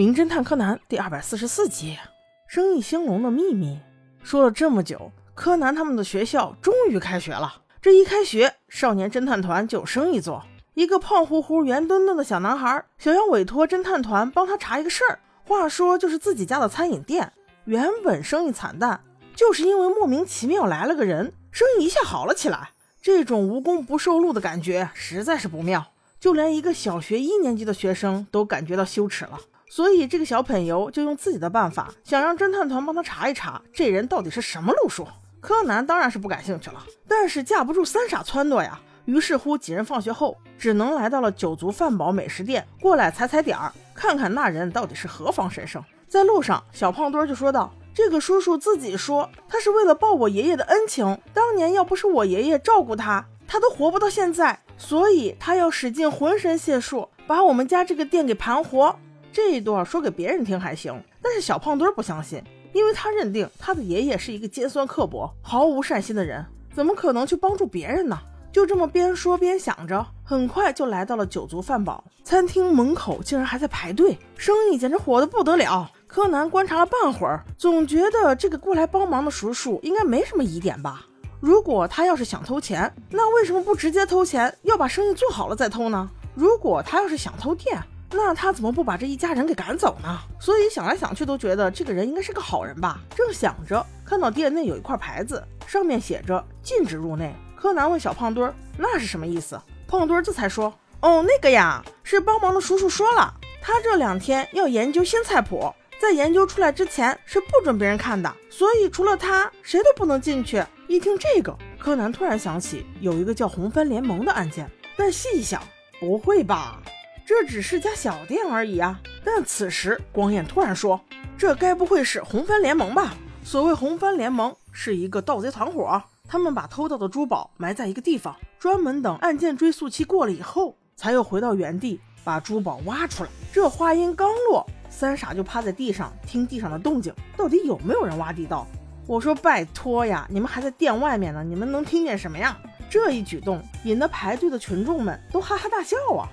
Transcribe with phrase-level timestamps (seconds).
[0.00, 1.98] 名侦探柯南》第二百四十四集，
[2.46, 3.78] 生意兴隆的秘密。
[4.22, 7.60] 说了这么久，柯南他们的学校终于开学了。
[7.82, 10.42] 这一开学，少年侦探团就有生意做。
[10.72, 17.30] 一个胖乎乎、圆墩墩的小男孩想要委托侦探团帮他查一个事儿，话说就是自己家的餐饮店，
[17.66, 19.04] 原本生意惨淡，
[19.36, 22.70] 就是因为莫名其妙来了个人，生意一下好了起来。
[23.02, 29.38] 这种无功不受禄的感觉实在是不妙，就连一个小学一年级的学生都感觉到羞耻了。
[29.70, 35.06] 所以这个小本游就用自己的办法，想让侦探团帮他查一查这人到底是什么路数。
[35.40, 38.80] 柯南当然是不感兴趣了，但是架不住三傻撺掇呀。
[39.04, 45.82] 于是乎，几人放学后只能来到了酒足饭饱美食店，过来踩踩点儿，看看那人到底是何方神圣。
[46.08, 51.16] 在路上，小胖墩就说道：“这个叔叔自己说，他是为了报我爷爷的恩情。
[51.32, 54.58] 当年要不是我爷爷照顾他，他都活不到现在。
[54.76, 58.94] 所以他要使尽浑身解数，把我们家这个店给盘活。”
[59.32, 62.42] 这一段说给别人听还行，但是小胖墩不相信，
[62.72, 68.18] 因为他认定他的爷爷是一个尖酸刻薄、毫无善心的人，怎么可能去帮助别人呢？
[68.52, 75.88] 就这么边说边想着，很快就来到了酒足饭饱餐厅门口，竟然还在排队，生意简直火得不得了。
[76.08, 81.06] 柯南观察了半会儿，总觉得这个过来帮忙的叔叔应该没什么疑点吧？
[81.38, 86.10] 如果他要是想偷钱，那为什么不直接偷钱，要把生意做好了再偷呢？
[86.34, 87.80] 如果他要是想偷店，
[88.12, 90.18] 那他怎么不把这一家人给赶走呢？
[90.40, 93.00] 所以想来想去都觉得这个人应该是个好人吧。
[93.14, 97.34] 正想着，看到店内有一块牌子，上面写着“禁止入内”。
[97.54, 115.62] 柯南问小胖墩儿：“那是什么意思？”胖墩儿这才说：“哦，那个呀，是帮忙的叔叔说了，他这两天要研究新菜谱，在研究出来之前是不准别人看的，所以除了他，谁都不能进去。”一听这个，柯南突然想起有一个叫红帆联盟的案件，但细一想，
[116.00, 116.80] 不会吧？
[117.30, 119.00] 这只是家小店而已啊！
[119.24, 121.00] 但此时光彦突然说
[121.38, 123.14] ：“这该不会是红帆联盟吧？”
[123.44, 133.30] 所谓红帆联盟是一个盗贼团伙，他们把偷到的珠宝埋在一个地方，专门等案件追诉期过了以后，才又回到原地把珠宝挖出来。
[133.52, 138.66] 这话音刚落，三傻就趴在地上听地上的动静，到底有没有人挖地道？
[139.06, 142.58] 我说拜托呀，你们还在店外面呢，你们能听见什么呀？
[142.90, 146.28] 这一举动引得排队的群众们都哈哈大笑啊！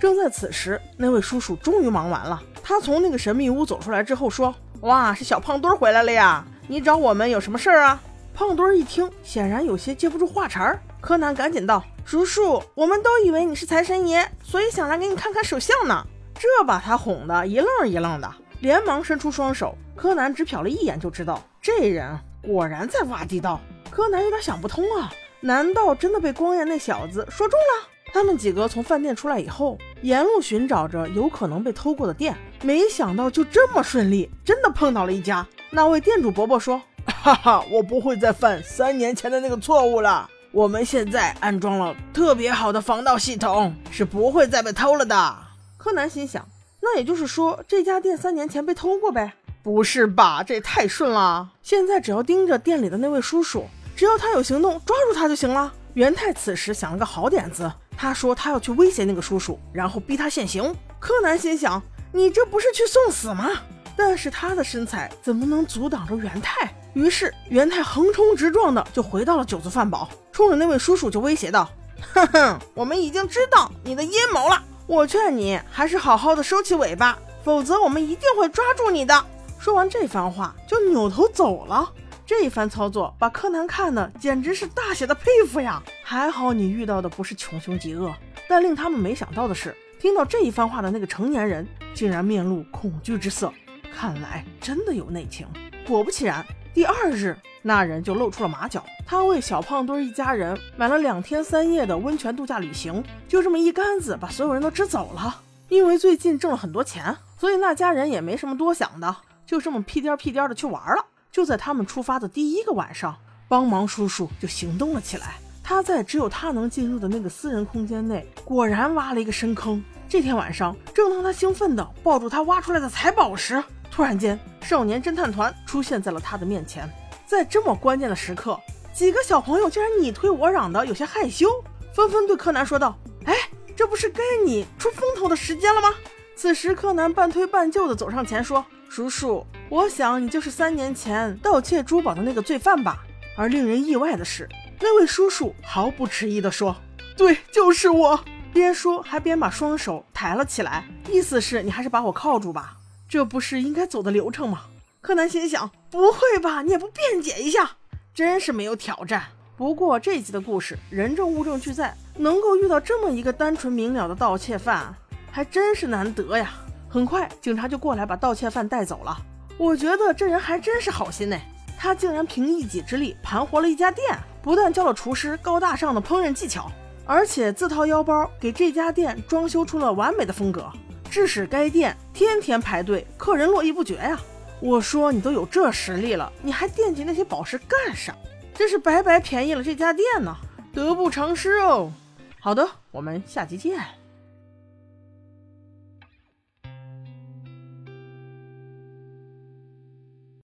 [0.00, 2.42] 正在此时，那位叔叔终于忙完了。
[2.62, 6.42] 他从那个神秘屋走出来之后说：“哇，是小胖墩回来了呀！
[6.68, 8.00] 你找我们有什么事儿啊？”
[8.32, 10.80] 胖墩一听，显然有些接不住话茬儿。
[11.02, 16.02] 柯南赶紧道：“叔叔，我们都以为你是财神爷，所以想来给你看看手相呢。”
[16.34, 19.76] 这把他哄得一愣一愣的，连忙伸出双手。
[19.94, 23.60] 柯南只瞟了一眼就知道，这人果然在挖地道。
[23.90, 27.88] 柯南有点想不通啊，难道真的被光彦那小子说中了？
[28.12, 35.46] 他们几个从饭店出来以后，沿路寻找着有可能被偷过的店，没想到就这么顺利，真的碰到了一家。
[35.70, 40.28] 那位店主伯伯说：“哈哈，我不会再犯三年前的那个错误了。
[40.52, 45.36] 我们现在安装了特别好的防盗系统，是不会再被偷了的。”
[45.78, 46.44] 柯南心想
[46.82, 49.34] ：“那也就是说，这家店三年前被偷过呗？
[49.62, 50.42] 不是吧？
[50.42, 51.48] 这也太顺了！
[51.62, 57.70] 现在只要盯着店里的那位叔叔，只要他有行动，抓住他就行了。”元太此时想了个好点子。
[58.00, 60.74] 他说他要去威胁那个叔叔，然后逼他现形。
[60.98, 61.82] 柯南心想：
[62.14, 63.50] 你这不是去送死吗？
[63.94, 66.72] 但是他的身材怎么能阻挡着元太？
[66.94, 71.68] 于是元太横冲直撞的就回到了酒足饭饱，冲着那位叔叔就威胁道
[72.14, 79.26] ：“哼哼，我们已经知道你的阴谋了，我劝你还是好好的收起尾巴，否则我们一定会抓住你的。”
[79.60, 81.92] 说完这番话，就扭头走了。
[82.24, 85.82] 这一番操作把柯南看的简直是大写的佩服呀！
[86.10, 88.12] 还好你遇到的不是穷凶极恶，
[88.48, 93.52] 但令他们没想到的是，听到这一番话的那个成年人竟然面露恐惧之色，
[93.94, 95.46] 看来真的有内情。
[95.86, 96.44] 果不其然，
[96.74, 105.42] 第二日那人就露出了马脚，他为小胖墩一家人买了两天三夜的温泉度假旅行，就这么一竿子把所有人都支走了。
[105.68, 109.16] 因为最近挣了很多钱，所以那家人也没什么多想的，
[109.46, 111.06] 就这么屁颠屁颠的去玩了。
[111.30, 113.16] 就在他们出发的第一个晚上，
[113.46, 115.36] 帮忙叔叔就行动了起来。
[115.70, 119.80] 他在只有他能进入的那个私人空间内，果然挖了一个深坑。
[120.08, 126.90] 这天晚上，正当他兴奋地抱住他挖出来的财宝时，突然间，少年侦探团出现在了他的面前。
[127.24, 128.58] 在这么关键的时刻，
[128.92, 131.48] 几个小朋友竟然你推我嚷的，有些害羞，
[131.94, 133.32] 纷纷对柯南说道：“哎，
[133.76, 135.94] 这不是该你出风头的时间了吗？”
[136.34, 143.04] 此时，柯南半推半就地走上前说：“叔叔。”我想你就是三年前盗窃珠宝的那个罪犯吧？
[143.36, 144.48] 而令人意外的是，
[144.80, 146.74] 那位叔叔毫不迟疑地说
[147.16, 152.76] ：“对，就是我。”边说还边把双手抬了起来，意思是你还是把我铐住吧。
[153.08, 154.62] 这不是应该走的流程吗？
[155.00, 157.76] 柯南心想：不会吧，你也不辩解一下，
[158.12, 159.24] 真是没有挑战。
[159.56, 164.92] 不过这集的故事人证物证俱在，能够遇到这么一个单纯明了的盗窃犯，
[165.30, 166.54] 还真是难得呀。
[166.88, 169.16] 很快，警察就过来把盗窃犯带走了。
[169.58, 171.38] 我觉得这人还真是好心呢，
[171.78, 176.70] 他竟然凭一己之力盘活了一家店，不但教了厨师高大上的烹饪技巧，
[177.04, 180.70] 而且自掏腰包给这家店装修出了完美的风格。
[181.10, 184.18] 致使该店天天排队，客人络绎不绝呀！
[184.60, 188.14] 我说你都有这实力了，你还惦记那些宝石干啥？
[188.54, 190.36] 真是白白便宜了这家店呢，
[190.72, 191.90] 得不偿失哦。
[192.38, 193.99] 好的，我们下集见。